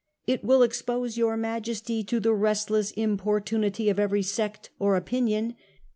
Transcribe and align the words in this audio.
It 0.25 0.43
will 0.43 0.63
expose 0.63 1.15
your 1.15 1.37
Majesty 1.37 2.03
to 2.05 2.19
the 2.19 2.33
rest 2.33 2.71
less 2.71 2.89
importunity 2.89 3.87
of 3.87 3.99
every 3.99 4.23
sect 4.23 4.71
or 4.79 4.95
opinion. 4.95 5.55